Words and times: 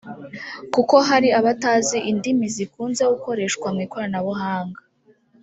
kuko 0.73 0.95
hari 1.07 1.29
abatazi 1.39 1.97
indimi 2.11 2.45
zikunze 2.55 3.01
gukoreshwa 3.11 3.67
mu 3.75 3.79
ikoranabuhanga 3.85 4.79